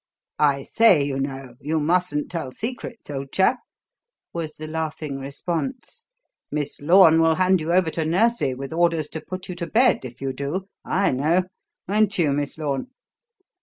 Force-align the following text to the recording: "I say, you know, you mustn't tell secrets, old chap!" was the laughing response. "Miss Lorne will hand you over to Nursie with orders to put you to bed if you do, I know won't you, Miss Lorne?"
"I 0.39 0.63
say, 0.63 1.03
you 1.03 1.19
know, 1.19 1.53
you 1.59 1.79
mustn't 1.79 2.31
tell 2.31 2.51
secrets, 2.51 3.07
old 3.11 3.31
chap!" 3.31 3.59
was 4.33 4.53
the 4.55 4.65
laughing 4.65 5.19
response. 5.19 6.07
"Miss 6.51 6.81
Lorne 6.81 7.21
will 7.21 7.35
hand 7.35 7.61
you 7.61 7.71
over 7.71 7.91
to 7.91 8.01
Nursie 8.03 8.55
with 8.57 8.73
orders 8.73 9.07
to 9.09 9.21
put 9.21 9.47
you 9.47 9.53
to 9.53 9.67
bed 9.67 10.03
if 10.03 10.19
you 10.19 10.33
do, 10.33 10.65
I 10.83 11.11
know 11.11 11.43
won't 11.87 12.17
you, 12.17 12.31
Miss 12.31 12.57
Lorne?" 12.57 12.87